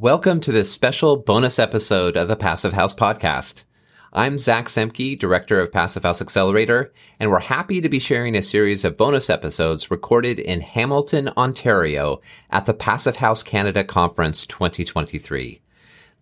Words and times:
Welcome 0.00 0.38
to 0.42 0.52
this 0.52 0.70
special 0.70 1.16
bonus 1.16 1.58
episode 1.58 2.16
of 2.16 2.28
the 2.28 2.36
Passive 2.36 2.72
House 2.72 2.94
Podcast. 2.94 3.64
I'm 4.12 4.38
Zack 4.38 4.66
Semke, 4.66 5.18
Director 5.18 5.58
of 5.58 5.72
Passive 5.72 6.04
House 6.04 6.22
Accelerator, 6.22 6.92
and 7.18 7.32
we're 7.32 7.40
happy 7.40 7.80
to 7.80 7.88
be 7.88 7.98
sharing 7.98 8.36
a 8.36 8.42
series 8.42 8.84
of 8.84 8.96
bonus 8.96 9.28
episodes 9.28 9.90
recorded 9.90 10.38
in 10.38 10.60
Hamilton, 10.60 11.30
Ontario 11.36 12.20
at 12.48 12.64
the 12.66 12.74
Passive 12.74 13.16
House 13.16 13.42
Canada 13.42 13.82
Conference 13.82 14.46
2023. 14.46 15.60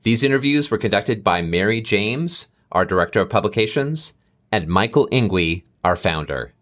These 0.04 0.22
interviews 0.22 0.70
were 0.70 0.78
conducted 0.78 1.22
by 1.22 1.42
Mary 1.42 1.82
James, 1.82 2.48
our 2.72 2.86
Director 2.86 3.20
of 3.20 3.28
Publications, 3.28 4.14
and 4.50 4.68
Michael 4.68 5.06
Ingui, 5.12 5.66
our 5.84 5.96
founder. 5.96 6.54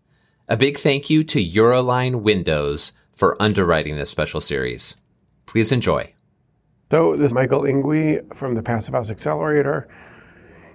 A 0.49 0.57
big 0.57 0.79
thank 0.79 1.09
you 1.11 1.23
to 1.23 1.39
Euroline 1.39 2.23
Windows 2.23 2.91
for 3.13 3.41
underwriting 3.41 3.95
this 3.95 4.11
special 4.11 4.41
series. 4.41 4.97
Please 5.47 5.71
enjoy. 5.71 6.14
So, 6.95 7.17
this 7.17 7.31
is 7.31 7.35
Michael 7.35 7.63
Ingui 7.63 8.37
from 8.37 8.55
the 8.55 8.63
Passive 8.63 8.95
House 8.95 9.11
Accelerator 9.11 9.89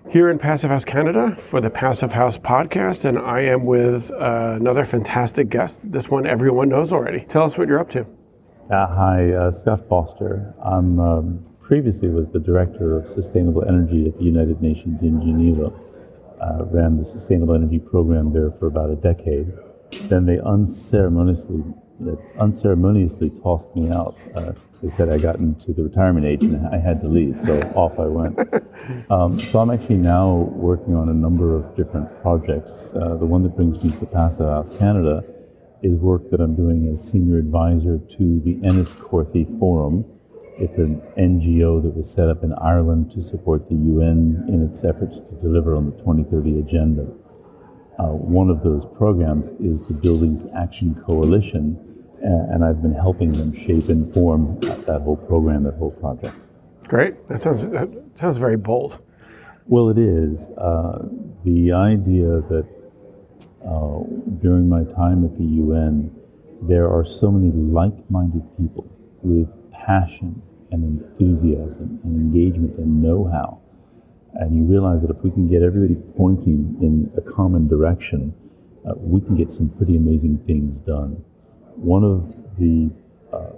here 0.10 0.30
in 0.30 0.38
Passive 0.38 0.70
House 0.70 0.84
Canada 0.84 1.34
for 1.38 1.62
the 1.62 1.70
Passive 1.70 2.12
House 2.12 2.38
podcast, 2.38 3.06
and 3.06 3.18
I 3.18 3.40
am 3.44 3.66
with 3.66 4.12
uh, 4.12 4.58
another 4.60 4.84
fantastic 4.84 5.48
guest. 5.48 5.94
This 5.94 6.10
one 6.10 6.28
everyone 6.28 6.68
knows 6.68 6.92
already. 6.92 7.22
Tell 7.30 7.44
us 7.44 7.58
what 7.58 7.70
you're 7.70 7.80
up 7.80 7.90
to. 7.92 8.02
Uh, 8.02 8.88
hi, 8.88 9.32
uh, 9.32 9.50
Scott 9.50 9.88
Foster. 9.88 10.54
I'm 10.62 11.00
um, 11.00 11.46
previously 11.62 12.10
was 12.10 12.30
the 12.32 12.40
director 12.40 12.98
of 12.98 13.10
sustainable 13.10 13.64
energy 13.64 14.06
at 14.06 14.18
the 14.18 14.26
United 14.26 14.62
Nations 14.62 15.02
in 15.02 15.22
Geneva. 15.22 15.72
Uh, 16.42 16.66
ran 16.66 16.98
the 16.98 17.06
sustainable 17.06 17.56
energy 17.56 17.80
program 17.80 18.34
there 18.34 18.52
for 18.52 18.68
about 18.68 18.90
a 18.90 18.98
decade. 18.98 19.54
Then 20.10 20.26
they 20.26 20.38
unceremoniously 20.42 21.64
unceremoniously 22.40 23.30
tossed 23.30 23.76
me 23.76 23.90
out. 23.92 24.18
Uh, 24.36 24.54
they 24.82 24.90
said 24.90 25.10
I 25.10 25.18
got 25.18 25.38
into 25.38 25.74
the 25.74 25.84
retirement 25.84 26.26
age 26.26 26.44
and 26.44 26.66
I 26.68 26.80
had 26.80 27.02
to 27.02 27.08
leave, 27.08 27.40
so 27.40 27.60
off 27.76 28.00
I 28.00 28.08
went. 28.08 28.40
Um, 29.12 29.40
so 29.40 29.60
I'm 29.60 29.70
actually 29.70 29.98
now 29.98 30.50
working 30.56 30.96
on 30.96 31.10
a 31.10 31.14
number 31.14 31.56
of 31.56 31.76
different 31.76 32.10
projects. 32.22 32.94
Uh, 32.96 33.18
the 33.18 33.26
one 33.26 33.44
that 33.44 33.56
brings 33.56 33.84
me 33.84 33.92
to 34.00 34.06
Passive 34.06 34.48
House 34.48 34.76
Canada 34.78 35.24
is 35.84 36.00
work 36.00 36.30
that 36.32 36.40
I'm 36.40 36.56
doing 36.56 36.90
as 36.92 37.12
senior 37.12 37.38
advisor 37.38 38.00
to 38.00 38.42
the 38.44 38.56
Enniscorthy 38.64 39.46
Forum. 39.60 40.06
It's 40.58 40.78
an 40.78 41.02
NGO 41.18 41.84
that 41.84 41.96
was 41.96 42.14
set 42.14 42.30
up 42.30 42.44
in 42.44 42.54
Ireland 42.54 43.12
to 43.12 43.22
support 43.22 43.70
the 43.70 43.76
UN 43.76 44.46
in 44.48 44.68
its 44.70 44.84
efforts 44.84 45.20
to 45.20 45.32
deliver 45.42 45.76
on 45.76 45.86
the 45.86 45.98
2030 45.98 46.60
agenda. 46.60 47.08
Uh, 48.00 48.14
one 48.14 48.50
of 48.50 48.64
those 48.64 48.86
programs 48.96 49.50
is 49.60 49.86
the 49.86 49.94
Buildings 49.94 50.48
Action 50.56 50.96
Coalition, 51.06 51.78
and 52.22 52.64
I've 52.64 52.82
been 52.82 52.94
helping 52.94 53.34
them 53.34 53.54
shape 53.54 53.90
and 53.90 54.14
form 54.14 54.58
that 54.62 55.02
whole 55.04 55.18
program, 55.18 55.64
that 55.64 55.76
whole 55.76 55.92
project. 55.92 56.34
Great. 56.88 57.28
That 57.28 57.42
sounds 57.42 57.68
that 57.70 57.90
sounds 58.16 58.38
very 58.38 58.58
bold. 58.58 59.02
Well, 59.68 59.90
it 59.90 59.98
is. 59.98 60.50
Uh, 60.58 61.10
the 61.44 61.74
idea 61.74 62.42
that 62.50 62.66
uh, 63.64 64.00
during 64.42 64.68
my 64.70 64.84
time 64.96 65.26
at 65.26 65.38
the 65.38 65.44
UN, 65.44 66.10
there 66.64 66.90
are 66.90 67.06
so 67.06 67.30
many 67.30 67.52
like-minded 67.52 68.44
people 68.58 68.88
with 69.22 69.48
passion 69.72 70.42
and 70.72 70.84
enthusiasm 70.84 72.00
and 72.04 72.16
engagement 72.16 72.78
and 72.78 73.02
know-how, 73.04 73.60
and 74.34 74.56
you 74.56 74.64
realize 74.64 75.02
that 75.02 75.10
if 75.10 75.24
we 75.24 75.32
can 75.32 75.48
get 75.48 75.62
everybody 75.62 75.96
pointing 76.18 76.78
in 76.82 77.12
a 77.18 77.22
common 77.22 77.68
direction, 77.68 78.34
uh, 78.88 78.94
we 78.98 79.22
can 79.22 79.36
get 79.36 79.52
some 79.52 79.70
pretty 79.70 79.98
amazing 79.98 80.38
things 80.46 80.80
done 80.80 81.24
one 81.80 82.04
of 82.04 82.36
the 82.58 82.92
uh, 83.32 83.52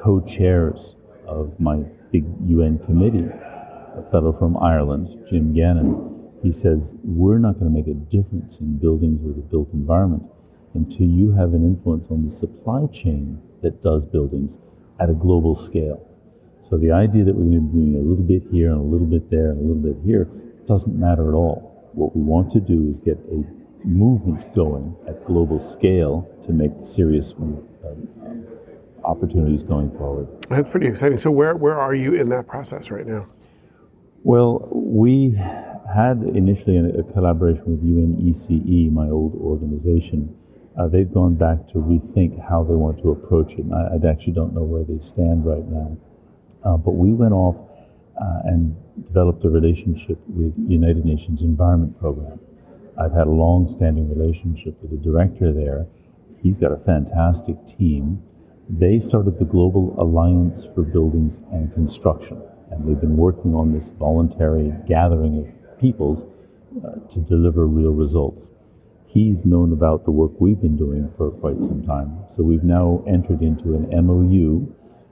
co-chairs 0.00 0.94
of 1.26 1.58
my 1.58 1.78
big 2.12 2.24
UN 2.46 2.78
committee, 2.78 3.26
a 3.26 4.10
fellow 4.10 4.32
from 4.32 4.56
Ireland, 4.58 5.26
Jim 5.28 5.52
Gannon, 5.52 6.30
he 6.42 6.52
says, 6.52 6.94
we're 7.02 7.38
not 7.38 7.58
going 7.58 7.72
to 7.72 7.76
make 7.76 7.88
a 7.88 7.98
difference 7.98 8.58
in 8.58 8.78
buildings 8.78 9.20
or 9.24 9.34
the 9.34 9.42
built 9.42 9.68
environment 9.72 10.22
until 10.74 11.08
you 11.08 11.32
have 11.32 11.52
an 11.52 11.64
influence 11.64 12.06
on 12.10 12.24
the 12.24 12.30
supply 12.30 12.86
chain 12.92 13.42
that 13.62 13.82
does 13.82 14.06
buildings 14.06 14.58
at 15.00 15.10
a 15.10 15.14
global 15.14 15.56
scale. 15.56 16.07
So 16.68 16.76
the 16.76 16.92
idea 16.92 17.24
that 17.24 17.34
we're 17.34 17.48
going 17.48 17.64
to 17.64 17.72
be 17.72 17.80
doing 17.80 17.94
a 17.96 18.04
little 18.04 18.24
bit 18.24 18.42
here 18.52 18.72
and 18.72 18.80
a 18.80 18.84
little 18.84 19.06
bit 19.06 19.30
there 19.30 19.52
and 19.52 19.58
a 19.58 19.62
little 19.62 19.82
bit 19.82 19.96
here 20.04 20.28
doesn't 20.66 20.98
matter 20.98 21.30
at 21.30 21.34
all. 21.34 21.88
What 21.94 22.14
we 22.14 22.20
want 22.20 22.52
to 22.52 22.60
do 22.60 22.90
is 22.90 23.00
get 23.00 23.16
a 23.32 23.42
movement 23.86 24.54
going 24.54 24.94
at 25.08 25.24
global 25.24 25.58
scale 25.58 26.28
to 26.44 26.52
make 26.52 26.70
serious 26.84 27.32
um, 27.38 27.66
um, 27.86 28.46
opportunities 29.02 29.62
going 29.62 29.90
forward. 29.96 30.28
That's 30.50 30.70
pretty 30.70 30.88
exciting. 30.88 31.16
So, 31.16 31.30
where, 31.30 31.56
where 31.56 31.80
are 31.80 31.94
you 31.94 32.12
in 32.12 32.28
that 32.28 32.46
process 32.46 32.90
right 32.90 33.06
now? 33.06 33.26
Well, 34.22 34.68
we 34.70 35.40
had 35.94 36.18
initially 36.34 36.76
a, 36.76 37.02
collaboration 37.14 37.64
with 37.64 37.82
UNECE, 37.82 38.92
my 38.92 39.08
old 39.08 39.34
organization. 39.36 40.36
Uh, 40.78 40.86
they've 40.86 41.12
gone 41.12 41.34
back 41.34 41.66
to 41.68 41.78
rethink 41.78 42.46
how 42.46 42.62
they 42.62 42.74
want 42.74 43.00
to 43.02 43.10
approach 43.10 43.54
it. 43.54 43.64
I, 43.72 43.96
I 43.96 44.10
actually 44.10 44.34
don't 44.34 44.52
know 44.52 44.64
where 44.64 44.84
they 44.84 45.02
stand 45.02 45.46
right 45.46 45.64
now. 45.64 45.96
Uh, 46.64 46.76
but 46.76 46.92
we 46.92 47.12
went 47.12 47.32
off 47.32 47.56
uh, 48.20 48.40
and 48.44 48.76
developed 49.06 49.44
a 49.44 49.48
relationship 49.48 50.18
with 50.28 50.52
United 50.68 51.04
Nations 51.04 51.42
Environment 51.42 51.98
Program. 51.98 52.40
I've 52.98 53.12
had 53.12 53.28
a 53.28 53.30
long 53.30 53.72
standing 53.72 54.08
relationship 54.08 54.76
with 54.82 54.90
the 54.90 54.96
director 54.96 55.52
there. 55.52 55.86
He's 56.42 56.58
got 56.58 56.72
a 56.72 56.76
fantastic 56.76 57.56
team. 57.66 58.22
They 58.68 59.00
started 59.00 59.38
the 59.38 59.44
Global 59.44 59.94
Alliance 59.98 60.64
for 60.74 60.82
Buildings 60.82 61.40
and 61.52 61.72
Construction, 61.72 62.42
and 62.70 62.86
they've 62.86 63.00
been 63.00 63.16
working 63.16 63.54
on 63.54 63.72
this 63.72 63.90
voluntary 63.90 64.72
gathering 64.86 65.38
of 65.38 65.78
peoples 65.80 66.26
uh, 66.84 67.08
to 67.10 67.20
deliver 67.20 67.66
real 67.66 67.92
results. 67.92 68.50
He's 69.06 69.46
known 69.46 69.72
about 69.72 70.04
the 70.04 70.10
work 70.10 70.32
we've 70.38 70.60
been 70.60 70.76
doing 70.76 71.08
for 71.16 71.30
quite 71.30 71.64
some 71.64 71.82
time, 71.82 72.24
so 72.28 72.42
we've 72.42 72.64
now 72.64 73.02
entered 73.06 73.40
into 73.42 73.74
an 73.74 73.88
MOU. 74.06 74.66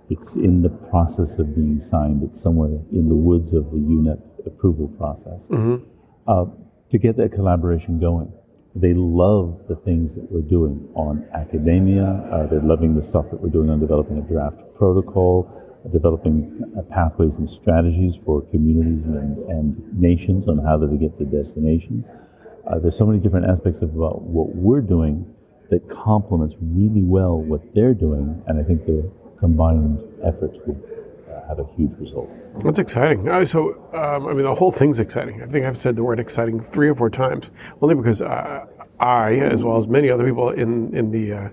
It's 0.09 0.37
in 0.37 0.63
the 0.63 0.69
process 0.69 1.39
of 1.39 1.55
being 1.55 1.81
signed. 1.81 2.23
It's 2.23 2.43
somewhere 2.43 2.79
in 2.93 3.09
the 3.09 3.17
woods 3.17 3.53
of 3.53 3.71
the 3.71 3.79
UNEP 3.79 4.47
approval 4.47 4.89
process. 4.97 5.49
Mm-hmm. 5.51 5.85
Uh, 6.29 6.47
to 6.91 6.99
get 6.99 7.17
that 7.17 7.33
collaboration 7.33 7.99
going. 7.99 8.33
They 8.75 8.95
love 8.95 9.65
the 9.69 9.77
things 9.77 10.15
that 10.17 10.31
we're 10.31 10.49
doing 10.49 10.89
on 10.95 11.27
academia. 11.33 12.05
Uh, 12.05 12.47
they're 12.47 12.61
loving 12.61 12.95
the 12.95 13.03
stuff 13.03 13.31
that 13.31 13.41
we're 13.41 13.51
doing 13.51 13.71
on 13.71 13.81
developing 13.81 14.19
a 14.19 14.23
draft 14.23 14.63
protocol, 14.75 15.51
uh, 15.85 15.89
developing 15.89 16.63
uh, 16.77 16.83
pathways 16.83 17.39
and 17.39 17.49
strategies 17.49 18.17
for 18.17 18.43
communities 18.51 19.05
and, 19.05 19.39
and, 19.49 19.99
nations 19.99 20.47
on 20.47 20.59
how 20.59 20.77
to 20.77 20.87
get 20.97 21.17
to 21.19 21.25
destination. 21.25 22.05
Uh, 22.69 22.79
there's 22.79 22.99
so 22.99 23.07
many 23.07 23.19
different 23.19 23.47
aspects 23.49 23.81
of 23.81 23.95
about 23.95 24.23
what 24.23 24.55
we're 24.55 24.83
doing 24.83 25.25
that 25.71 25.89
complements 25.89 26.55
really 26.61 27.03
well 27.03 27.41
what 27.41 27.75
they're 27.75 27.95
doing, 27.95 28.43
and 28.47 28.61
I 28.61 28.63
think 28.63 28.85
the 28.85 29.11
combined 29.39 30.03
efforts 30.23 30.59
will 30.67 30.81
have 31.49 31.59
a 31.59 31.67
huge 31.77 31.93
result. 31.99 32.31
That's 32.65 32.79
exciting. 32.79 33.29
Uh, 33.29 33.45
so, 33.45 33.75
um, 33.93 34.27
I 34.27 34.33
mean, 34.33 34.43
the 34.43 34.55
whole 34.55 34.73
thing's 34.73 35.01
exciting. 35.01 35.43
I 35.43 35.47
think 35.47 35.65
I've 35.65 35.77
said 35.77 35.97
the 35.97 36.05
word 36.05 36.19
exciting 36.19 36.61
three 36.61 36.89
or 36.89 36.95
four 36.95 37.11
times, 37.11 37.51
only 37.81 37.95
because 37.95 38.23
uh, 38.23 38.67
I, 38.99 39.35
as 39.35 39.63
well 39.63 39.77
as 39.77 39.87
many 39.87 40.11
other 40.11 40.25
people 40.25 40.51
in 40.51 40.95
in 40.95 41.11
the 41.11 41.33
uh, 41.33 41.49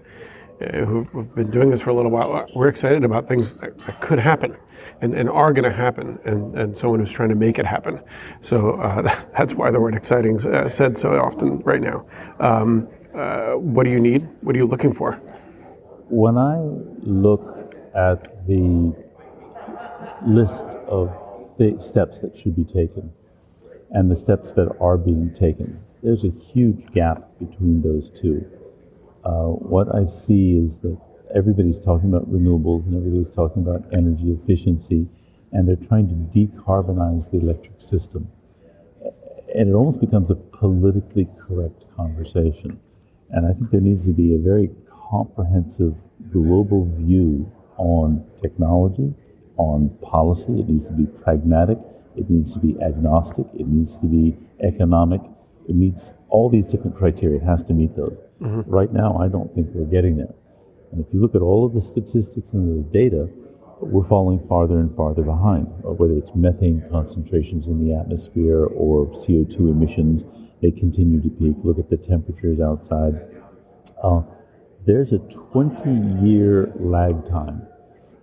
uh 0.61 0.85
who've 0.85 1.35
been 1.35 1.51
doing 1.51 1.69
this 1.69 1.81
for 1.81 1.89
a 1.89 1.93
little 1.93 2.11
while, 2.11 2.33
uh, 2.33 2.45
we're 2.55 2.69
excited 2.69 3.03
about 3.03 3.27
things 3.27 3.55
that, 3.55 3.77
that 3.85 4.01
could 4.01 4.19
happen 4.19 4.55
and, 5.01 5.13
and 5.13 5.29
are 5.29 5.53
going 5.53 5.69
to 5.69 5.75
happen, 5.75 6.19
and, 6.25 6.57
and 6.57 6.77
someone 6.77 6.99
who's 6.99 7.11
trying 7.11 7.29
to 7.29 7.35
make 7.35 7.59
it 7.59 7.65
happen. 7.65 8.01
So 8.41 8.71
uh, 8.81 9.01
that's 9.37 9.53
why 9.53 9.71
the 9.71 9.79
word 9.79 9.95
exciting 9.95 10.35
is 10.35 10.73
said 10.73 10.97
so 10.97 11.19
often 11.19 11.59
right 11.59 11.81
now. 11.81 12.05
Um, 12.39 12.87
what 13.55 13.83
do 13.83 13.91
you 13.91 13.99
need? 13.99 14.27
What 14.41 14.55
are 14.55 14.59
you 14.59 14.65
looking 14.65 14.93
for? 14.93 15.13
When 16.09 16.37
I 16.37 16.57
look 17.01 17.62
at 17.95 18.47
the 18.47 18.95
list 20.25 20.67
of 20.87 21.11
steps 21.79 22.21
that 22.21 22.35
should 22.37 22.55
be 22.55 22.65
taken 22.65 23.11
and 23.91 24.09
the 24.09 24.15
steps 24.15 24.53
that 24.53 24.69
are 24.81 24.97
being 24.97 25.33
taken. 25.33 25.79
There's 26.01 26.23
a 26.25 26.29
huge 26.29 26.91
gap 26.91 27.29
between 27.39 27.81
those 27.81 28.09
two. 28.19 28.45
Uh, 29.23 29.53
what 29.53 29.95
I 29.95 30.03
see 30.05 30.57
is 30.57 30.79
that 30.81 30.97
everybody's 31.33 31.79
talking 31.79 32.09
about 32.09 32.29
renewables 32.29 32.85
and 32.85 32.95
everybody's 32.95 33.33
talking 33.33 33.63
about 33.63 33.85
energy 33.95 34.31
efficiency, 34.31 35.07
and 35.51 35.67
they're 35.67 35.87
trying 35.87 36.09
to 36.09 36.15
decarbonize 36.37 37.31
the 37.31 37.37
electric 37.37 37.81
system. 37.81 38.29
And 39.55 39.69
it 39.69 39.73
almost 39.73 40.01
becomes 40.01 40.31
a 40.31 40.35
politically 40.35 41.27
correct 41.39 41.83
conversation. 41.95 42.79
And 43.29 43.45
I 43.45 43.53
think 43.53 43.69
there 43.71 43.79
needs 43.79 44.07
to 44.07 44.13
be 44.13 44.35
a 44.35 44.39
very 44.39 44.71
comprehensive 45.09 45.95
global 46.31 46.85
view 46.85 47.49
on 47.77 48.25
technology, 48.41 49.13
on 49.57 49.89
policy. 50.01 50.59
It 50.59 50.69
needs 50.69 50.87
to 50.87 50.93
be 50.93 51.05
pragmatic. 51.05 51.77
It 52.15 52.29
needs 52.29 52.53
to 52.53 52.59
be 52.59 52.75
agnostic. 52.81 53.47
It 53.53 53.67
needs 53.67 53.99
to 53.99 54.07
be 54.07 54.37
economic. 54.61 55.21
It 55.67 55.75
meets 55.75 56.15
all 56.29 56.49
these 56.49 56.69
different 56.69 56.95
criteria. 56.95 57.37
It 57.37 57.45
has 57.45 57.63
to 57.65 57.73
meet 57.73 57.95
those. 57.95 58.17
Mm-hmm. 58.41 58.69
Right 58.69 58.91
now, 58.91 59.17
I 59.17 59.27
don't 59.27 59.53
think 59.55 59.69
we're 59.73 59.89
getting 59.89 60.17
there. 60.17 60.33
And 60.91 61.03
if 61.03 61.13
you 61.13 61.21
look 61.21 61.35
at 61.35 61.41
all 61.41 61.65
of 61.65 61.73
the 61.73 61.81
statistics 61.81 62.53
and 62.53 62.85
the 62.85 62.91
data, 62.91 63.29
we're 63.81 64.05
falling 64.05 64.45
farther 64.47 64.79
and 64.79 64.95
farther 64.95 65.23
behind, 65.23 65.67
uh, 65.83 65.91
whether 65.91 66.13
it's 66.13 66.31
methane 66.35 66.83
concentrations 66.91 67.67
in 67.67 67.85
the 67.85 67.95
atmosphere 67.95 68.65
or 68.65 69.07
CO2 69.07 69.59
emissions. 69.71 70.25
They 70.61 70.71
continue 70.71 71.21
to 71.21 71.29
peak. 71.29 71.55
Look 71.63 71.79
at 71.79 71.89
the 71.89 71.97
temperatures 71.97 72.59
outside. 72.61 73.19
Uh, 74.01 74.21
there's 74.85 75.13
a 75.13 75.19
20 75.51 76.27
year 76.27 76.71
lag 76.75 77.27
time 77.29 77.61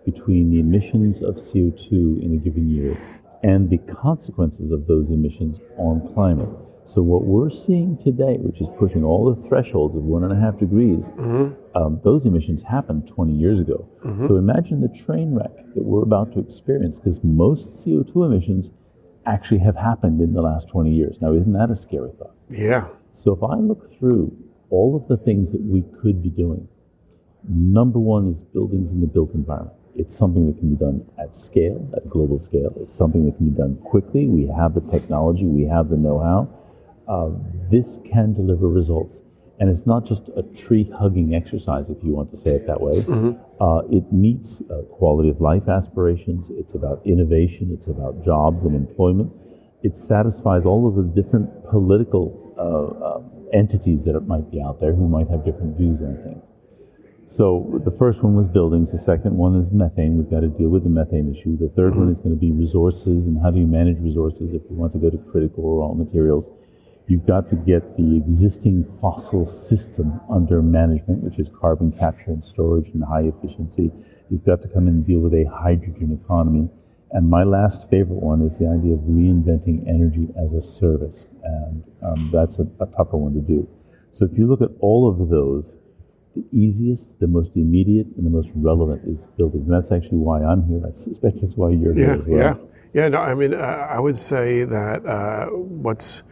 between 0.04 0.50
the 0.50 0.60
emissions 0.60 1.22
of 1.22 1.36
CO2 1.36 2.22
in 2.22 2.34
a 2.34 2.44
given 2.44 2.70
year 2.70 2.96
and 3.42 3.70
the 3.70 3.78
consequences 3.78 4.70
of 4.70 4.86
those 4.86 5.08
emissions 5.10 5.58
on 5.78 6.12
climate. 6.14 6.48
So 6.84 7.02
what 7.02 7.24
we're 7.24 7.50
seeing 7.50 7.96
today, 7.98 8.36
which 8.40 8.60
is 8.60 8.68
pushing 8.78 9.04
all 9.04 9.32
the 9.32 9.48
thresholds 9.48 9.96
of 9.96 10.04
one 10.04 10.24
and 10.24 10.32
a 10.32 10.40
half 10.40 10.58
degrees, 10.58 11.12
mm-hmm. 11.12 11.54
um, 11.76 12.00
those 12.02 12.26
emissions 12.26 12.64
happened 12.64 13.06
20 13.08 13.32
years 13.32 13.60
ago. 13.60 13.88
Mm-hmm. 14.04 14.26
So 14.26 14.36
imagine 14.36 14.80
the 14.80 14.88
train 14.88 15.34
wreck 15.34 15.54
that 15.74 15.84
we're 15.84 16.02
about 16.02 16.32
to 16.32 16.40
experience, 16.40 16.98
because 16.98 17.22
most 17.22 17.86
CO2 17.86 18.26
emissions 18.26 18.70
actually 19.24 19.60
have 19.60 19.76
happened 19.76 20.20
in 20.20 20.32
the 20.32 20.42
last 20.42 20.68
20 20.68 20.90
years. 20.90 21.18
Now, 21.20 21.32
isn't 21.34 21.52
that 21.52 21.70
a 21.70 21.76
scary 21.76 22.10
thought? 22.18 22.34
Yeah. 22.48 22.88
So 23.14 23.34
if 23.34 23.42
I 23.42 23.54
look 23.54 23.88
through 23.98 24.36
all 24.70 24.96
of 24.96 25.08
the 25.08 25.16
things 25.16 25.52
that 25.52 25.62
we 25.62 25.82
could 26.00 26.22
be 26.22 26.30
doing, 26.30 26.68
number 27.48 27.98
one 27.98 28.28
is 28.28 28.44
buildings 28.44 28.92
in 28.92 29.00
the 29.00 29.06
built 29.06 29.34
environment. 29.34 29.76
It's 29.96 30.16
something 30.16 30.46
that 30.46 30.58
can 30.58 30.74
be 30.74 30.76
done 30.76 31.04
at 31.18 31.36
scale, 31.36 31.90
at 31.96 32.08
global 32.08 32.38
scale. 32.38 32.72
It's 32.80 32.96
something 32.96 33.26
that 33.26 33.36
can 33.36 33.50
be 33.50 33.56
done 33.56 33.76
quickly. 33.84 34.26
We 34.26 34.46
have 34.46 34.74
the 34.74 34.82
technology, 34.90 35.46
we 35.46 35.64
have 35.64 35.90
the 35.90 35.96
know-how 35.96 36.48
uh, 37.10 37.30
this 37.70 38.00
can 38.10 38.32
deliver 38.32 38.68
results. 38.68 39.22
And 39.58 39.68
it's 39.68 39.86
not 39.86 40.06
just 40.06 40.30
a 40.36 40.42
tree 40.42 40.90
hugging 40.98 41.34
exercise, 41.34 41.90
if 41.90 41.98
you 42.02 42.12
want 42.12 42.30
to 42.30 42.36
say 42.36 42.52
it 42.52 42.66
that 42.66 42.80
way. 42.80 43.02
Mm-hmm. 43.02 43.62
Uh, 43.62 43.80
it 43.90 44.10
meets 44.10 44.62
uh, 44.62 44.82
quality 44.96 45.28
of 45.28 45.40
life 45.40 45.68
aspirations. 45.68 46.50
It's 46.50 46.74
about 46.74 47.02
innovation. 47.04 47.70
It's 47.76 47.88
about 47.88 48.24
jobs 48.24 48.64
and 48.64 48.74
employment. 48.74 49.32
It 49.82 49.98
satisfies 49.98 50.64
all 50.64 50.88
of 50.88 50.94
the 50.94 51.02
different 51.20 51.68
political 51.68 52.54
uh, 52.56 53.04
uh, 53.04 53.39
entities 53.52 54.04
that 54.04 54.20
might 54.26 54.50
be 54.50 54.60
out 54.60 54.80
there 54.80 54.92
who 54.92 55.08
might 55.08 55.28
have 55.28 55.44
different 55.44 55.76
views 55.76 56.00
on 56.00 56.16
things. 56.22 56.42
So 57.30 57.80
the 57.84 57.92
first 57.92 58.24
one 58.24 58.34
was 58.34 58.48
buildings. 58.48 58.90
The 58.90 58.98
second 58.98 59.36
one 59.36 59.54
is 59.54 59.70
methane. 59.70 60.18
We've 60.18 60.28
got 60.28 60.40
to 60.40 60.48
deal 60.48 60.68
with 60.68 60.82
the 60.82 60.90
methane 60.90 61.32
issue. 61.32 61.56
The 61.56 61.70
3rd 61.70 61.90
mm-hmm. 61.90 62.00
one 62.00 62.10
is 62.10 62.18
going 62.18 62.34
to 62.34 62.40
be 62.40 62.50
resources 62.50 63.24
and 63.26 63.40
how 63.40 63.52
do 63.52 63.60
you 63.60 63.68
manage 63.68 64.00
resources 64.00 64.52
if 64.52 64.62
you 64.68 64.74
want 64.74 64.92
to 64.94 64.98
go 64.98 65.10
to 65.10 65.18
critical 65.30 65.78
raw 65.78 65.94
materials. 65.94 66.50
You've 67.06 67.26
got 67.26 67.48
to 67.50 67.56
get 67.56 67.96
the 67.96 68.16
existing 68.16 68.84
fossil 69.00 69.46
system 69.46 70.20
under 70.28 70.60
management, 70.60 71.22
which 71.22 71.38
is 71.38 71.48
carbon 71.60 71.92
capture 71.92 72.30
and 72.30 72.44
storage 72.44 72.88
and 72.90 73.02
high 73.04 73.22
efficiency. 73.22 73.92
You've 74.28 74.44
got 74.44 74.62
to 74.62 74.68
come 74.68 74.88
in 74.88 74.94
and 74.94 75.06
deal 75.06 75.20
with 75.20 75.34
a 75.34 75.44
hydrogen 75.44 76.18
economy. 76.24 76.68
And 77.12 77.28
my 77.28 77.42
last 77.42 77.90
favorite 77.90 78.22
one 78.22 78.42
is 78.42 78.58
the 78.58 78.68
idea 78.68 78.94
of 78.94 79.00
reinventing 79.00 79.88
energy 79.88 80.28
as 80.42 80.52
a 80.52 80.62
service. 80.62 81.26
And 81.42 81.84
um, 82.02 82.30
that's 82.32 82.60
a, 82.60 82.64
a 82.80 82.86
tougher 82.86 83.16
one 83.16 83.34
to 83.34 83.40
do. 83.40 83.68
So 84.12 84.24
if 84.24 84.38
you 84.38 84.46
look 84.46 84.62
at 84.62 84.70
all 84.80 85.08
of 85.08 85.28
those, 85.28 85.78
the 86.36 86.44
easiest, 86.52 87.18
the 87.18 87.26
most 87.26 87.56
immediate, 87.56 88.06
and 88.16 88.24
the 88.24 88.30
most 88.30 88.52
relevant 88.54 89.02
is 89.06 89.26
buildings. 89.36 89.66
And 89.66 89.76
that's 89.76 89.90
actually 89.90 90.18
why 90.18 90.42
I'm 90.44 90.62
here. 90.68 90.80
I 90.86 90.92
suspect 90.92 91.40
that's 91.40 91.56
why 91.56 91.70
you're 91.70 91.96
yeah, 91.96 92.04
here 92.06 92.14
as 92.14 92.24
well. 92.26 92.38
Yeah, 92.38 92.54
yeah. 93.02 93.08
No, 93.08 93.18
I 93.18 93.34
mean, 93.34 93.54
uh, 93.54 93.58
I 93.58 93.98
would 93.98 94.16
say 94.16 94.64
that 94.64 95.04
uh, 95.04 95.46
what's 95.46 96.22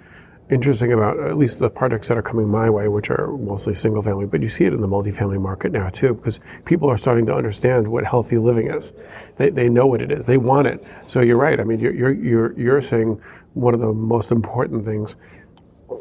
interesting 0.50 0.92
about 0.92 1.18
at 1.20 1.36
least 1.36 1.58
the 1.58 1.68
projects 1.68 2.08
that 2.08 2.16
are 2.16 2.22
coming 2.22 2.48
my 2.48 2.70
way, 2.70 2.88
which 2.88 3.10
are 3.10 3.36
mostly 3.36 3.74
single 3.74 4.02
family, 4.02 4.26
but 4.26 4.42
you 4.42 4.48
see 4.48 4.64
it 4.64 4.72
in 4.72 4.80
the 4.80 4.88
multifamily 4.88 5.40
market 5.40 5.72
now 5.72 5.90
too, 5.90 6.14
because 6.14 6.40
people 6.64 6.88
are 6.88 6.96
starting 6.96 7.26
to 7.26 7.34
understand 7.34 7.86
what 7.86 8.04
healthy 8.04 8.38
living 8.38 8.70
is. 8.70 8.92
They, 9.36 9.50
they 9.50 9.68
know 9.68 9.86
what 9.86 10.00
it 10.00 10.10
is. 10.10 10.26
They 10.26 10.38
want 10.38 10.66
it. 10.66 10.84
So 11.06 11.20
you're 11.20 11.36
right. 11.36 11.60
I 11.60 11.64
mean, 11.64 11.80
you're, 11.80 11.94
you're, 11.94 12.14
you're, 12.14 12.58
you're 12.58 12.82
saying 12.82 13.20
one 13.54 13.74
of 13.74 13.80
the 13.80 13.92
most 13.92 14.30
important 14.30 14.84
things 14.84 15.16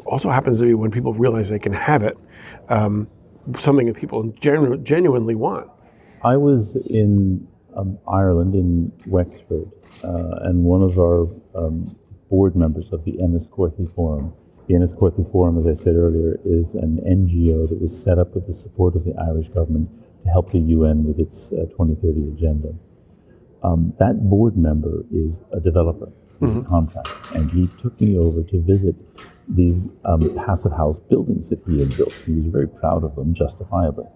also 0.06 0.30
happens 0.30 0.60
to 0.60 0.64
be 0.64 0.74
when 0.74 0.90
people 0.90 1.12
realize 1.12 1.48
they 1.48 1.58
can 1.58 1.72
have 1.72 2.02
it, 2.02 2.16
um, 2.68 3.08
something 3.56 3.86
that 3.86 3.96
people 3.96 4.22
genu- 4.40 4.78
genuinely 4.78 5.34
want. 5.34 5.70
I 6.24 6.36
was 6.36 6.76
in 6.88 7.46
um, 7.76 7.98
Ireland, 8.08 8.54
in 8.54 8.92
Wexford, 9.06 9.70
uh, 10.02 10.30
and 10.42 10.64
one 10.64 10.82
of 10.82 10.98
our 10.98 11.28
um, 11.54 11.96
board 12.30 12.56
members 12.56 12.92
of 12.92 13.04
the 13.04 13.12
Enniscorthy 13.12 13.92
Forum. 13.94 14.32
The 14.68 14.74
Enniscorthy 14.74 15.30
Forum, 15.30 15.58
as 15.58 15.66
I 15.66 15.72
said 15.72 15.96
earlier, 15.96 16.38
is 16.44 16.74
an 16.74 16.98
NGO 17.06 17.68
that 17.68 17.80
was 17.80 18.02
set 18.02 18.18
up 18.18 18.34
with 18.34 18.46
the 18.46 18.52
support 18.52 18.94
of 18.96 19.04
the 19.04 19.14
Irish 19.16 19.48
government 19.48 19.88
to 20.24 20.30
help 20.30 20.52
the 20.52 20.58
UN 20.58 21.04
with 21.04 21.18
its 21.18 21.52
uh, 21.52 21.64
2030 21.70 22.36
agenda. 22.36 22.74
Um, 23.62 23.94
that 23.98 24.28
board 24.28 24.56
member 24.56 25.04
is 25.10 25.40
a 25.52 25.60
developer, 25.60 26.12
mm-hmm. 26.40 26.58
a 26.58 26.64
contractor, 26.64 27.14
and 27.34 27.50
he 27.50 27.68
took 27.80 27.98
me 28.00 28.16
over 28.18 28.42
to 28.42 28.60
visit 28.60 28.94
these 29.48 29.90
um, 30.04 30.34
passive 30.36 30.72
house 30.72 31.00
buildings 31.00 31.50
that 31.50 31.60
he 31.66 31.80
had 31.80 31.96
built. 31.96 32.12
He 32.26 32.34
was 32.34 32.46
very 32.46 32.68
proud 32.68 33.04
of 33.04 33.16
them, 33.16 33.34
justifiably. 33.34 34.06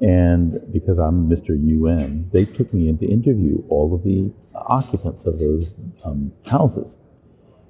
And 0.00 0.60
because 0.72 0.98
I'm 0.98 1.28
Mr. 1.28 1.58
UN, 1.58 2.28
they 2.32 2.44
took 2.44 2.72
me 2.72 2.88
in 2.88 2.98
to 2.98 3.06
interview 3.06 3.64
all 3.68 3.94
of 3.94 4.04
the 4.04 4.32
occupants 4.54 5.26
of 5.26 5.38
those 5.38 5.74
um, 6.04 6.32
houses. 6.46 6.96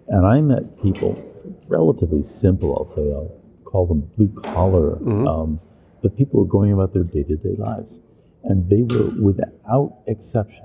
And 0.08 0.26
I 0.26 0.40
met 0.40 0.82
people, 0.82 1.22
relatively 1.68 2.22
simple, 2.22 2.74
I'll 2.76 2.86
say, 2.86 3.02
I'll 3.12 3.38
call 3.64 3.86
them 3.86 4.10
blue 4.16 4.32
collar, 4.42 4.96
mm-hmm. 4.96 5.28
um, 5.28 5.60
but 6.02 6.16
people 6.16 6.40
were 6.40 6.46
going 6.46 6.72
about 6.72 6.94
their 6.94 7.04
day 7.04 7.22
to 7.24 7.36
day 7.36 7.56
lives. 7.58 7.98
And 8.44 8.68
they 8.70 8.82
were, 8.82 9.10
without 9.20 9.98
exception, 10.06 10.64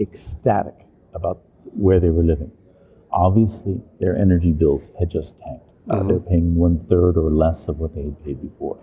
ecstatic 0.00 0.74
about 1.12 1.42
where 1.74 2.00
they 2.00 2.08
were 2.08 2.22
living. 2.22 2.50
Obviously, 3.12 3.80
their 4.00 4.16
energy 4.16 4.52
bills 4.52 4.90
had 4.98 5.10
just 5.10 5.38
tanked. 5.40 5.66
Uh, 5.90 5.96
mm-hmm. 5.96 6.08
They're 6.08 6.20
paying 6.20 6.54
one 6.54 6.78
third 6.78 7.18
or 7.18 7.30
less 7.30 7.68
of 7.68 7.78
what 7.78 7.94
they 7.94 8.04
had 8.04 8.24
paid 8.24 8.40
before. 8.40 8.80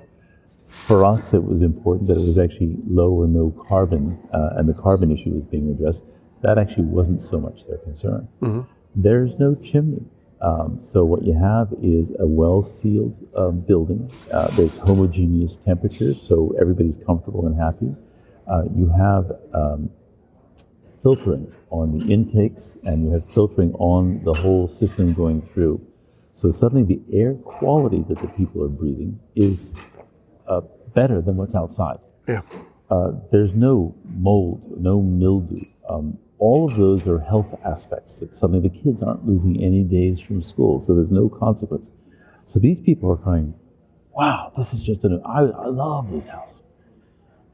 For 0.68 1.04
us, 1.04 1.34
it 1.34 1.44
was 1.44 1.64
important 1.64 2.08
that 2.08 2.18
it 2.18 2.26
was 2.26 2.38
actually 2.38 2.78
low 2.88 3.12
or 3.12 3.28
no 3.28 3.50
carbon, 3.68 4.20
uh, 4.32 4.52
and 4.58 4.70
the 4.70 4.74
carbon 4.74 5.12
issue 5.12 5.32
was 5.32 5.44
being 5.46 5.70
addressed. 5.72 6.06
That 6.44 6.60
actually 6.60 6.86
wasn't 6.86 7.24
so 7.24 7.40
much 7.40 7.66
their 7.66 7.80
concern. 7.80 8.28
Mm-hmm 8.42 8.72
there's 8.96 9.38
no 9.40 9.56
chimney. 9.56 10.06
Um, 10.42 10.80
so 10.82 11.06
what 11.06 11.24
you 11.24 11.34
have 11.34 11.70
is 11.84 12.12
a 12.20 12.26
well-sealed 12.26 13.16
um, 13.36 13.60
building. 13.60 14.12
Uh, 14.32 14.48
there's 14.56 14.80
homogeneous 14.80 15.58
temperatures, 15.58 16.20
so 16.20 16.56
everybody's 16.60 16.98
comfortable 16.98 17.46
and 17.46 17.60
happy. 17.60 17.96
Uh, 18.48 18.64
you 18.76 18.90
have 18.90 19.32
um, 19.54 19.92
filtering 21.04 21.54
on 21.70 21.98
the 21.98 22.12
intakes, 22.12 22.78
and 22.84 23.04
you 23.04 23.12
have 23.14 23.30
filtering 23.30 23.74
on 23.76 24.24
the 24.24 24.34
whole 24.34 24.68
system 24.68 25.14
going 25.14 25.42
through. 25.54 25.80
So 26.34 26.50
suddenly, 26.50 26.84
the 26.84 27.18
air 27.18 27.36
quality 27.36 28.04
that 28.10 28.20
the 28.20 28.28
people 28.30 28.64
are 28.64 28.70
breathing 28.70 29.20
is 29.36 29.74
uh, 30.48 30.62
better 30.96 31.22
than 31.22 31.36
what's 31.38 31.54
outside. 31.54 32.00
Yeah. 32.28 32.42
Uh, 32.90 33.12
there's 33.32 33.54
no 33.54 33.96
mold, 34.06 34.82
no 34.82 35.02
mildew. 35.02 35.66
Um, 35.88 36.18
all 36.42 36.66
of 36.66 36.76
those 36.76 37.08
are 37.08 37.20
health 37.20 37.56
aspects. 37.64 38.20
That 38.20 38.36
suddenly 38.36 38.68
the 38.68 38.76
kids 38.76 39.04
aren't 39.04 39.28
losing 39.28 39.64
any 39.64 39.84
days 39.84 40.20
from 40.20 40.42
school, 40.42 40.82
so 40.82 40.96
there's 40.96 41.12
no 41.12 41.30
consequence. 41.30 41.92
So 42.48 42.60
these 42.60 42.82
people 42.82 43.12
are 43.12 43.16
crying, 43.16 43.54
wow, 44.12 44.52
this 44.58 44.74
is 44.74 44.84
just 44.84 45.06
an, 45.06 45.22
I, 45.24 45.42
I 45.42 45.68
love 45.68 46.12
this 46.12 46.30
house. 46.30 46.64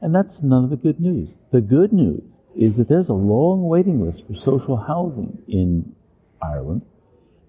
And 0.00 0.14
that's 0.14 0.42
none 0.42 0.64
of 0.64 0.70
the 0.70 0.76
good 0.76 1.00
news. 1.00 1.36
The 1.52 1.60
good 1.60 1.92
news 1.92 2.22
is 2.56 2.78
that 2.78 2.88
there's 2.88 3.10
a 3.10 3.14
long 3.14 3.68
waiting 3.68 4.04
list 4.04 4.26
for 4.26 4.32
social 4.32 4.78
housing 4.78 5.42
in 5.46 5.94
Ireland. 6.42 6.82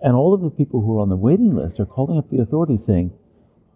And 0.01 0.15
all 0.15 0.33
of 0.33 0.41
the 0.41 0.49
people 0.49 0.81
who 0.81 0.97
are 0.97 1.01
on 1.01 1.09
the 1.09 1.15
waiting 1.15 1.55
list 1.55 1.79
are 1.79 1.85
calling 1.85 2.17
up 2.17 2.29
the 2.29 2.41
authorities 2.41 2.85
saying, 2.85 3.13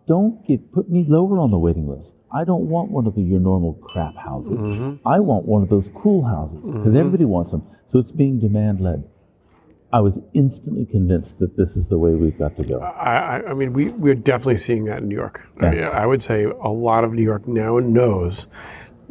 don't 0.07 0.45
give, 0.45 0.71
put 0.71 0.89
me 0.89 1.05
lower 1.07 1.39
on 1.39 1.51
the 1.51 1.57
waiting 1.57 1.87
list. 1.87 2.17
I 2.31 2.43
don't 2.43 2.69
want 2.69 2.91
one 2.91 3.07
of 3.07 3.15
the, 3.15 3.21
your 3.21 3.39
normal 3.39 3.73
crap 3.75 4.15
houses. 4.15 4.59
Mm-hmm. 4.59 5.07
I 5.07 5.19
want 5.19 5.45
one 5.45 5.63
of 5.63 5.69
those 5.69 5.89
cool 5.95 6.25
houses 6.25 6.75
because 6.75 6.93
mm-hmm. 6.93 6.97
everybody 6.97 7.25
wants 7.25 7.51
them. 7.51 7.63
So 7.87 7.99
it's 7.99 8.11
being 8.11 8.39
demand 8.39 8.81
led. 8.81 9.03
I 9.93 9.99
was 9.99 10.19
instantly 10.33 10.85
convinced 10.85 11.39
that 11.39 11.55
this 11.55 11.77
is 11.77 11.87
the 11.87 11.99
way 11.99 12.15
we've 12.15 12.37
got 12.37 12.57
to 12.57 12.63
go. 12.63 12.79
I, 12.79 13.47
I 13.47 13.53
mean, 13.53 13.73
we, 13.73 13.89
we're 13.89 14.15
definitely 14.15 14.57
seeing 14.57 14.85
that 14.85 15.03
in 15.03 15.07
New 15.07 15.15
York. 15.15 15.47
Yeah. 15.61 15.67
I, 15.67 15.71
mean, 15.71 15.83
I 15.83 16.05
would 16.07 16.23
say 16.23 16.45
a 16.45 16.69
lot 16.69 17.03
of 17.03 17.13
New 17.13 17.21
York 17.21 17.47
now 17.47 17.77
knows 17.77 18.47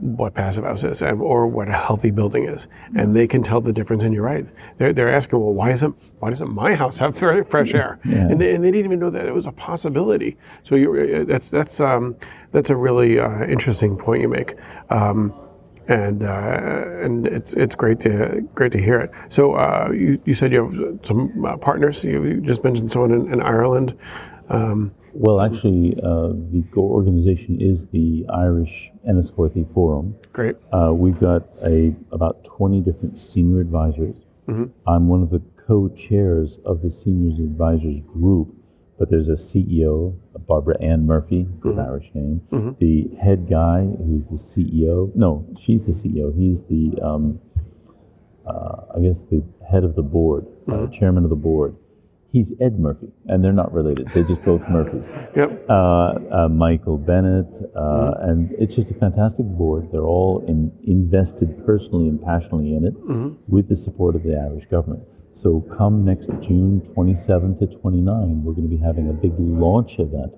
what 0.02 0.34
passive 0.34 0.64
house 0.64 0.82
is 0.82 1.00
or 1.00 1.46
what 1.46 1.68
a 1.68 1.72
healthy 1.72 2.10
building 2.10 2.44
is, 2.44 2.66
and 2.96 3.14
they 3.14 3.28
can 3.28 3.40
tell 3.40 3.60
the 3.60 3.72
difference. 3.72 4.02
And 4.02 4.12
you're 4.12 4.24
right; 4.24 4.44
they're, 4.76 4.92
they're 4.92 5.12
asking, 5.12 5.38
well, 5.38 5.54
why 5.54 5.70
isn't 5.70 5.96
why 6.18 6.30
doesn't 6.30 6.52
my 6.52 6.74
house 6.74 6.98
have 6.98 7.16
fresh 7.48 7.72
air? 7.72 8.00
Yeah. 8.04 8.28
And, 8.28 8.40
they, 8.40 8.52
and, 8.52 8.64
they, 8.64 8.72
didn't 8.72 8.86
even 8.86 8.98
know 8.98 9.10
that 9.10 9.26
it 9.26 9.32
was 9.32 9.46
a 9.46 9.52
possibility. 9.52 10.36
So 10.64 10.74
you 10.74 11.24
that's 11.24 11.50
that's 11.50 11.80
um, 11.80 12.16
that's 12.50 12.70
a 12.70 12.76
really 12.76 13.20
uh, 13.20 13.44
interesting 13.46 13.96
point 13.96 14.22
you 14.22 14.28
make. 14.28 14.54
Um, 14.90 15.32
and 15.86 16.24
uh, 16.24 16.84
and 17.00 17.26
it's 17.26 17.54
it's 17.54 17.76
great 17.76 18.00
to 18.00 18.40
great 18.54 18.72
to 18.72 18.80
hear 18.80 18.98
it. 19.00 19.10
So 19.28 19.54
uh, 19.54 19.90
you, 19.92 20.20
you 20.24 20.34
said 20.34 20.52
you 20.52 20.66
have 20.66 21.06
some 21.06 21.44
uh, 21.44 21.56
partners. 21.56 22.02
You, 22.02 22.40
just 22.40 22.64
mentioned 22.64 22.90
someone 22.90 23.12
in, 23.12 23.32
in 23.34 23.40
Ireland. 23.40 23.96
Um, 24.48 24.94
Well, 25.14 25.40
actually, 25.40 25.94
uh, 26.02 26.28
the 26.28 26.64
organization 26.76 27.60
is 27.60 27.86
the 27.88 28.24
Irish 28.32 28.90
Enniscorthy 29.06 29.64
Forum. 29.72 30.16
Great. 30.32 30.56
Uh, 30.72 30.92
we've 30.94 31.18
got 31.20 31.42
a 31.64 31.94
about 32.10 32.44
20 32.44 32.80
different 32.80 33.20
senior 33.20 33.60
advisors. 33.60 34.16
I'm 34.86 35.08
one 35.08 35.22
of 35.22 35.30
the 35.30 35.40
co-chairs 35.66 36.58
of 36.64 36.82
the 36.82 36.90
seniors 36.90 37.38
advisors 37.38 38.00
group, 38.00 38.54
but 38.98 39.10
there's 39.10 39.28
a 39.28 39.32
CEO, 39.36 40.16
Barbara 40.46 40.76
Ann 40.82 41.06
Murphy, 41.06 41.46
good 41.60 41.78
Irish 41.78 42.10
name. 42.14 42.42
The 42.78 43.08
head 43.22 43.48
guy, 43.48 43.82
who's 43.84 44.26
the 44.26 44.36
CEO. 44.36 45.14
No, 45.14 45.46
she's 45.58 45.86
the 45.86 45.92
CEO. 45.92 46.36
He's 46.36 46.64
the, 46.64 46.98
um, 47.02 47.40
uh, 48.46 48.96
I 48.96 49.00
guess, 49.00 49.22
the 49.24 49.42
head 49.70 49.84
of 49.84 49.94
the 49.94 50.02
board, 50.02 50.46
uh, 50.68 50.86
chairman 50.88 51.24
of 51.24 51.30
the 51.30 51.36
board. 51.36 51.76
He's 52.32 52.54
Ed 52.60 52.78
Murphy, 52.78 53.08
and 53.26 53.44
they're 53.44 53.52
not 53.52 53.72
related. 53.74 54.08
They're 54.14 54.24
just 54.24 54.42
both 54.42 54.62
Murphys 54.70 55.12
Yep. 55.36 55.66
uh, 55.68 55.72
uh, 55.72 56.48
Michael 56.48 56.96
Bennett, 56.96 57.54
uh, 57.76 58.12
and 58.22 58.50
it's 58.58 58.74
just 58.74 58.90
a 58.90 58.94
fantastic 58.94 59.44
board. 59.44 59.88
They're 59.92 60.00
all 60.16 60.42
in, 60.48 60.72
invested 60.86 61.62
personally 61.66 62.08
and 62.08 62.22
passionately 62.22 62.74
in 62.74 62.86
it 62.86 62.94
with 63.48 63.68
the 63.68 63.76
support 63.76 64.16
of 64.16 64.22
the 64.22 64.34
Irish 64.34 64.64
government. 64.70 65.02
So 65.34 65.60
come 65.76 66.04
next 66.06 66.28
June 66.40 66.80
27 66.94 67.58
to 67.58 67.66
29, 67.66 68.42
we're 68.44 68.54
going 68.54 68.68
to 68.68 68.76
be 68.76 68.82
having 68.82 69.10
a 69.10 69.12
big 69.12 69.32
launch 69.38 69.98
event. 69.98 70.32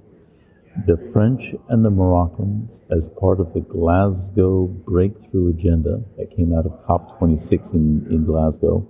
The 0.86 0.96
French 1.12 1.54
and 1.68 1.84
the 1.84 1.90
Moroccans, 1.90 2.80
as 2.90 3.08
part 3.20 3.38
of 3.38 3.54
the 3.54 3.60
Glasgow 3.60 4.66
Breakthrough 4.66 5.50
Agenda 5.50 6.02
that 6.16 6.34
came 6.34 6.52
out 6.52 6.66
of 6.66 6.72
COP26 6.84 7.74
in, 7.74 8.06
in 8.10 8.24
Glasgow, 8.24 8.84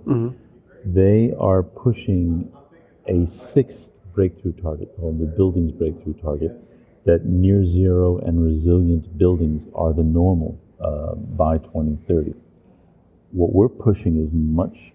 they 0.83 1.31
are 1.39 1.61
pushing 1.61 2.51
a 3.07 3.25
sixth 3.25 4.01
breakthrough 4.13 4.53
target 4.53 4.89
called 4.97 5.19
the 5.19 5.25
Buildings 5.25 5.71
Breakthrough 5.71 6.13
Target 6.21 6.51
that 7.05 7.25
near 7.25 7.63
zero 7.65 8.17
and 8.19 8.43
resilient 8.43 9.17
buildings 9.17 9.67
are 9.75 9.93
the 9.93 10.03
normal 10.03 10.59
uh, 10.81 11.15
by 11.15 11.57
2030. 11.57 12.33
What 13.31 13.53
we're 13.53 13.69
pushing 13.69 14.17
is 14.17 14.31
much 14.33 14.93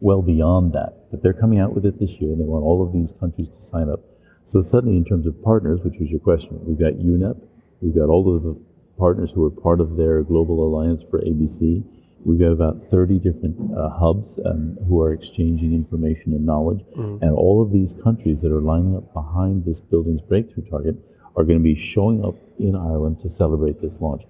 well 0.00 0.20
beyond 0.20 0.72
that, 0.74 1.10
but 1.10 1.22
they're 1.22 1.32
coming 1.32 1.58
out 1.58 1.74
with 1.74 1.86
it 1.86 1.98
this 1.98 2.20
year 2.20 2.32
and 2.32 2.40
they 2.40 2.44
want 2.44 2.64
all 2.64 2.84
of 2.84 2.92
these 2.92 3.14
countries 3.18 3.48
to 3.48 3.62
sign 3.62 3.88
up. 3.88 4.00
So, 4.44 4.60
suddenly, 4.60 4.96
in 4.96 5.04
terms 5.04 5.26
of 5.26 5.40
partners, 5.42 5.80
which 5.84 5.98
was 5.98 6.10
your 6.10 6.20
question, 6.20 6.58
we've 6.64 6.78
got 6.78 6.94
UNEP, 6.94 7.40
we've 7.80 7.94
got 7.94 8.08
all 8.08 8.36
of 8.36 8.42
the 8.42 8.60
partners 8.98 9.30
who 9.30 9.46
are 9.46 9.50
part 9.50 9.80
of 9.80 9.96
their 9.96 10.22
global 10.22 10.66
alliance 10.66 11.02
for 11.08 11.20
ABC. 11.20 11.82
We've 12.24 12.38
got 12.38 12.52
about 12.52 12.84
30 12.90 13.18
different 13.18 13.56
uh, 13.76 13.90
hubs 13.90 14.38
um, 14.46 14.76
who 14.88 15.00
are 15.00 15.12
exchanging 15.12 15.74
information 15.74 16.32
and 16.34 16.46
knowledge. 16.46 16.84
And 17.20 17.32
all 17.32 17.62
of 17.62 17.72
these 17.72 17.96
countries 18.02 18.42
that 18.42 18.52
are 18.52 18.60
lining 18.60 18.96
up 18.96 19.12
behind 19.12 19.64
this 19.64 19.80
building's 19.80 20.22
breakthrough 20.22 20.64
target 20.64 20.96
are 21.36 21.44
going 21.44 21.58
to 21.58 21.64
be 21.64 21.74
showing 21.74 22.24
up 22.24 22.36
in 22.58 22.76
Ireland 22.76 23.20
to 23.20 23.28
celebrate 23.28 23.80
this 23.80 24.00
launch. 24.00 24.22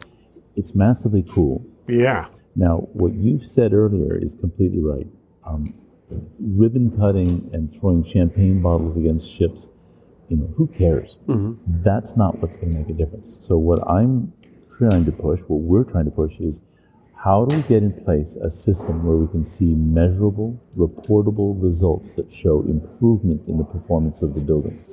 It's 0.56 0.74
massively 0.74 1.24
cool. 1.28 1.64
Yeah. 1.86 2.28
Now, 2.54 2.78
what 2.92 3.12
you've 3.14 3.46
said 3.46 3.72
earlier 3.72 4.16
is 4.16 4.36
completely 4.36 4.82
right. 4.82 5.06
Um, 5.44 5.74
ribbon 6.38 6.96
cutting 6.96 7.50
and 7.52 7.74
throwing 7.78 8.04
champagne 8.04 8.62
bottles 8.62 8.96
against 8.96 9.32
ships, 9.32 9.70
you 10.28 10.36
know, 10.36 10.46
who 10.56 10.66
cares? 10.66 11.16
That's 11.82 12.16
not 12.16 12.38
what's 12.38 12.56
going 12.56 12.72
to 12.72 12.78
make 12.78 12.88
a 12.88 12.94
difference. 12.94 13.38
So, 13.42 13.56
what 13.58 13.86
I'm 13.88 14.32
trying 14.78 15.04
to 15.06 15.12
push, 15.12 15.40
what 15.40 15.60
we're 15.60 15.84
trying 15.84 16.04
to 16.06 16.10
push 16.10 16.38
is 16.38 16.62
how 17.22 17.44
do 17.44 17.54
we 17.54 17.62
get 17.62 17.84
in 17.84 17.92
place 18.04 18.34
a 18.34 18.50
system 18.50 19.06
where 19.06 19.16
we 19.16 19.28
can 19.28 19.44
see 19.44 19.74
measurable, 19.74 20.60
reportable 20.76 21.54
results 21.62 22.16
that 22.16 22.32
show 22.32 22.62
improvement 22.62 23.40
in 23.46 23.58
the 23.58 23.64
performance 23.64 24.22
of 24.22 24.34
the 24.34 24.40
buildings? 24.40 24.84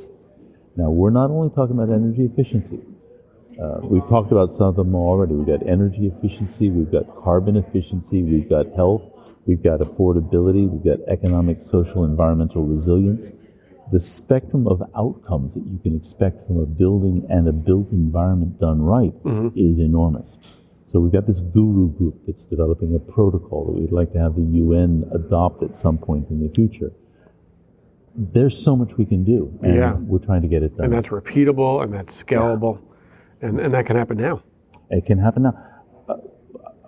Now, 0.76 0.92
we're 0.92 1.10
not 1.10 1.32
only 1.32 1.50
talking 1.50 1.76
about 1.76 1.92
energy 1.92 2.26
efficiency. 2.26 2.82
Uh, 3.60 3.80
we've 3.82 4.08
talked 4.08 4.32
about 4.32 4.52
some 4.52 4.68
of 4.68 4.76
them 4.76 4.94
already. 4.94 5.34
We've 5.34 5.48
got 5.48 5.68
energy 5.68 6.06
efficiency, 6.06 6.70
we've 6.70 6.92
got 6.92 7.18
carbon 7.18 7.58
efficiency, 7.58 8.22
we've 8.22 8.48
got 8.48 8.76
health, 8.76 9.02
we've 9.48 9.64
got 9.64 9.80
affordability, 9.80 10.70
we've 10.70 10.86
got 10.86 11.06
economic, 11.12 11.64
social, 11.64 12.06
environmental 12.06 12.64
resilience. 12.64 13.34
The 13.92 14.00
spectrum 14.00 14.68
of 14.68 14.84
outcomes 14.96 15.56
that 15.56 15.66
you 15.66 15.80
can 15.80 15.96
expect 15.96 16.46
from 16.46 16.60
a 16.60 16.68
building 16.68 17.26
and 17.28 17.48
a 17.48 17.52
built 17.52 17.90
environment 17.90 18.60
done 18.60 18.84
right 18.84 19.14
is 19.56 19.80
enormous. 19.80 20.38
So 20.92 21.00
we've 21.00 21.12
got 21.12 21.28
this 21.28 21.42
guru 21.42 21.90
group 21.90 22.16
that's 22.26 22.46
developing 22.46 22.96
a 22.96 23.00
protocol 23.00 23.66
that 23.68 23.80
we'd 23.80 23.92
like 23.92 24.12
to 24.14 24.20
have 24.20 24.34
the 24.36 24.42
UN 24.42 25.04
adopt 25.14 25.62
at 25.62 25.76
some 25.76 26.00
point 26.00 26.30
in 26.32 26.42
the 26.42 26.50
future. 26.52 26.92
There's 28.16 28.58
so 28.58 28.76
much 28.76 28.98
we 28.98 29.06
can 29.06 29.24
do, 29.24 29.54
and 29.62 29.76
Yeah. 29.76 29.94
we're 29.94 30.18
trying 30.18 30.42
to 30.42 30.48
get 30.48 30.64
it 30.64 30.76
done. 30.76 30.86
And 30.86 30.94
that's 30.94 31.10
repeatable 31.10 31.84
and 31.84 31.94
that's 31.94 32.24
scalable. 32.24 32.80
And, 33.40 33.60
and 33.60 33.72
that 33.76 33.86
can 33.86 33.98
happen 33.98 34.18
now. 34.18 34.42
It 34.90 35.06
can 35.06 35.20
happen 35.20 35.44
now. 35.44 35.54
Uh, 36.10 36.16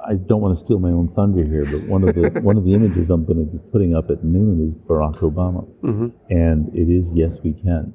I 0.04 0.16
don't 0.16 0.42
want 0.42 0.58
to 0.58 0.60
steal 0.60 0.80
my 0.80 0.90
own 0.90 1.08
thunder 1.10 1.44
here, 1.46 1.64
but 1.66 1.84
one 1.88 2.02
of 2.08 2.16
the 2.16 2.40
one 2.42 2.58
of 2.58 2.64
the 2.64 2.74
images 2.74 3.12
I'm 3.12 3.24
going 3.24 3.46
to 3.46 3.52
be 3.52 3.60
putting 3.72 3.96
up 3.96 4.10
at 4.10 4.24
noon 4.24 4.68
is 4.68 4.74
Barack 4.74 5.18
Obama, 5.18 5.64
and 6.32 6.76
it 6.76 6.90
is 6.90 7.12
yes 7.14 7.40
we 7.44 7.54
can. 7.54 7.94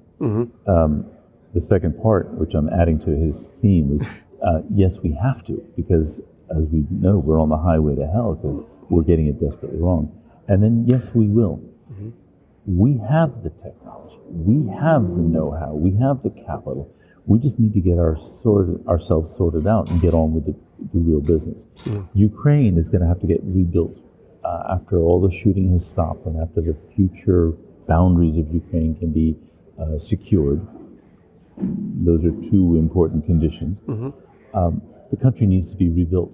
Um, 0.69 1.07
the 1.53 1.61
second 1.61 2.01
part, 2.01 2.33
which 2.39 2.55
I'm 2.55 2.69
adding 2.69 3.01
to 3.01 3.11
his 3.11 3.53
theme, 3.61 3.93
is 3.93 4.05
uh, 4.43 4.63
yes 4.75 5.01
we 5.03 5.13
have 5.13 5.45
to, 5.45 5.65
because 5.77 6.23
as 6.51 6.69
we 6.71 6.85
know, 6.91 7.19
we're 7.19 7.41
on 7.41 7.49
the 7.49 7.57
highway 7.57 7.97
to 7.97 8.07
hell 8.07 8.35
because 8.35 8.63
we're 8.89 9.03
getting 9.03 9.27
it 9.27 9.41
desperately 9.41 9.79
wrong. 9.81 10.13
And 10.49 10.63
then 10.63 10.85
yes 10.87 11.15
we 11.15 11.27
will. 11.27 11.61
We 12.67 12.99
have 13.09 13.43
the 13.43 13.51
technology, 13.51 14.19
we 14.29 14.69
have 14.75 15.03
the 15.03 15.23
know-how, 15.23 15.75
we 15.75 15.97
have 15.99 16.23
the 16.23 16.31
capital. 16.31 16.93
We 17.25 17.39
just 17.41 17.59
need 17.59 17.75
to 17.75 17.81
get 17.81 17.99
our 17.99 18.17
sorted, 18.19 18.87
ourselves 18.87 19.35
sorted 19.37 19.67
out 19.67 19.91
and 19.91 20.01
get 20.01 20.15
on 20.15 20.33
with 20.33 20.47
the, 20.47 20.55
the 20.93 20.99
real 20.99 21.21
business. 21.21 21.67
Ukraine 22.15 22.77
is 22.79 22.89
going 22.89 23.03
to 23.03 23.09
have 23.09 23.21
to 23.21 23.27
get 23.27 23.41
rebuilt 23.43 23.99
uh, 24.45 24.75
after 24.75 24.99
all 24.99 25.21
the 25.21 25.35
shooting 25.35 25.73
has 25.73 25.89
stopped 25.89 26.27
and 26.27 26.41
after 26.41 26.61
the 26.61 26.77
future 26.95 27.53
boundaries 27.89 28.37
of 28.37 28.53
Ukraine 28.53 28.95
can 28.97 29.11
be 29.13 29.37
uh, 29.81 29.99
secured. 29.99 30.65
Those 31.59 32.25
are 32.25 32.33
two 32.51 32.77
important 32.77 33.27
conditions. 33.27 33.81
Um, 34.55 34.83
the 35.11 35.17
country 35.17 35.47
needs 35.47 35.71
to 35.73 35.77
be 35.77 35.89
rebuilt. 35.89 36.33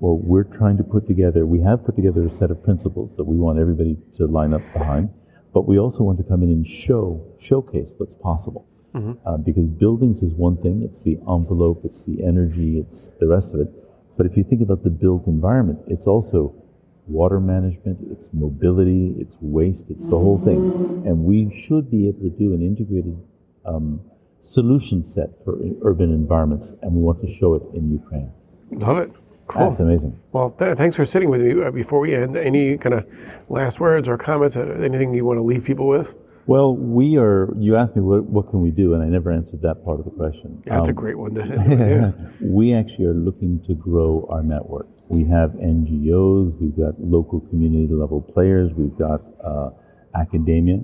Well, 0.00 0.18
we're 0.18 0.44
trying 0.44 0.76
to 0.78 0.84
put 0.84 1.06
together, 1.06 1.46
we 1.46 1.60
have 1.62 1.84
put 1.84 1.96
together 1.96 2.26
a 2.26 2.30
set 2.30 2.50
of 2.50 2.62
principles 2.62 3.16
that 3.16 3.24
we 3.24 3.36
want 3.36 3.58
everybody 3.58 3.96
to 4.14 4.26
line 4.26 4.52
up 4.52 4.62
behind, 4.72 5.10
but 5.52 5.66
we 5.66 5.78
also 5.78 6.04
want 6.04 6.18
to 6.18 6.24
come 6.24 6.42
in 6.42 6.50
and 6.50 6.66
show, 6.66 7.24
showcase 7.38 7.92
what's 7.96 8.16
possible. 8.16 8.66
Uh, 9.26 9.36
because 9.38 9.66
buildings 9.66 10.22
is 10.22 10.32
one 10.34 10.56
thing, 10.62 10.82
it's 10.88 11.02
the 11.02 11.18
envelope, 11.28 11.82
it's 11.84 12.04
the 12.06 12.22
energy, 12.24 12.78
it's 12.78 13.10
the 13.18 13.26
rest 13.26 13.54
of 13.54 13.60
it. 13.60 13.68
But 14.16 14.26
if 14.26 14.36
you 14.36 14.44
think 14.44 14.62
about 14.62 14.84
the 14.84 14.90
built 14.90 15.26
environment, 15.26 15.80
it's 15.88 16.06
also 16.06 16.54
water 17.08 17.40
management, 17.40 17.98
it's 18.12 18.32
mobility, 18.32 19.16
it's 19.18 19.38
waste, 19.40 19.90
it's 19.90 20.08
the 20.08 20.16
whole 20.16 20.38
thing. 20.38 21.02
And 21.06 21.24
we 21.24 21.50
should 21.66 21.90
be 21.90 22.08
able 22.08 22.20
to 22.20 22.30
do 22.30 22.54
an 22.54 22.62
integrated 22.62 23.18
um, 23.66 24.00
solution 24.44 25.02
set 25.02 25.30
for 25.44 25.58
urban 25.82 26.10
environments, 26.12 26.74
and 26.82 26.92
we 26.94 27.02
want 27.02 27.20
to 27.22 27.28
show 27.34 27.54
it 27.54 27.62
in 27.74 27.90
Ukraine. 27.90 28.30
Love 28.70 28.98
it. 28.98 29.10
Cool. 29.46 29.68
That's 29.68 29.80
amazing. 29.80 30.18
Well, 30.32 30.50
th- 30.50 30.76
thanks 30.78 30.96
for 30.96 31.04
sitting 31.04 31.28
with 31.28 31.42
me. 31.42 31.62
Uh, 31.62 31.70
before 31.70 32.00
we 32.00 32.14
end, 32.14 32.36
any 32.36 32.78
kind 32.78 32.94
of 32.94 33.06
last 33.48 33.78
words 33.80 34.08
or 34.08 34.16
comments, 34.16 34.56
uh, 34.56 34.62
anything 34.80 35.12
you 35.14 35.24
want 35.24 35.38
to 35.38 35.42
leave 35.42 35.64
people 35.64 35.86
with? 35.86 36.16
Well, 36.46 36.74
we 36.76 37.16
are. 37.18 37.52
You 37.58 37.76
asked 37.76 37.94
me 37.96 38.02
what, 38.02 38.24
what 38.24 38.50
can 38.50 38.60
we 38.62 38.70
do, 38.70 38.94
and 38.94 39.02
I 39.02 39.06
never 39.06 39.30
answered 39.30 39.62
that 39.62 39.84
part 39.84 39.98
of 39.98 40.04
the 40.06 40.10
question. 40.12 40.62
Yeah, 40.66 40.76
that's 40.76 40.88
a 40.88 40.92
Um, 40.92 40.96
great 40.96 41.18
one. 41.18 41.34
To 41.34 41.40
yeah. 41.46 42.28
we 42.40 42.74
actually 42.74 43.06
are 43.06 43.14
looking 43.14 43.62
to 43.66 43.74
grow 43.74 44.26
our 44.30 44.42
network. 44.42 44.86
We 45.08 45.24
have 45.24 45.50
NGOs, 45.52 46.58
we've 46.60 46.76
got 46.76 46.98
local 47.00 47.40
community 47.40 47.92
level 47.92 48.22
players, 48.22 48.72
we've 48.74 48.96
got 48.96 49.20
uh, 49.44 49.70
academia. 50.14 50.80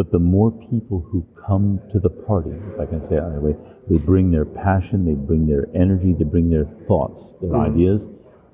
But 0.00 0.12
the 0.12 0.18
more 0.18 0.50
people 0.50 1.06
who 1.12 1.26
come 1.46 1.78
to 1.90 1.98
the 2.00 2.08
party, 2.08 2.52
if 2.72 2.80
I 2.80 2.86
can 2.86 3.02
say 3.02 3.16
it 3.16 3.20
that 3.20 3.42
way, 3.42 3.54
they 3.90 3.98
bring 3.98 4.30
their 4.30 4.46
passion, 4.46 5.04
they 5.04 5.12
bring 5.12 5.46
their 5.46 5.66
energy, 5.74 6.14
they 6.14 6.24
bring 6.24 6.48
their 6.48 6.64
thoughts, 6.88 7.34
their 7.42 7.54
ideas. 7.54 8.08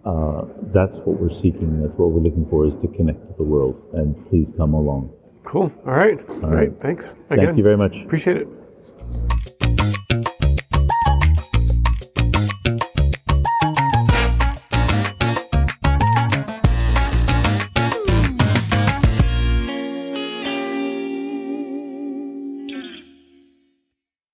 Uh, 0.04 0.46
that's 0.74 0.98
what 1.04 1.20
we're 1.20 1.30
seeking. 1.30 1.80
That's 1.80 1.94
what 1.94 2.10
we're 2.10 2.20
looking 2.20 2.46
for 2.50 2.66
is 2.66 2.74
to 2.78 2.88
connect 2.88 3.20
to 3.28 3.34
the 3.36 3.44
world. 3.44 3.80
And 3.92 4.28
please 4.28 4.52
come 4.56 4.74
along. 4.74 5.12
Cool. 5.44 5.72
All 5.86 5.94
right. 5.94 6.18
All 6.42 6.50
right. 6.50 6.72
Thanks. 6.80 7.14
Again. 7.30 7.46
Thank 7.46 7.58
you 7.58 7.62
very 7.62 7.76
much. 7.76 7.94
Appreciate 8.04 8.38
it. 8.38 8.48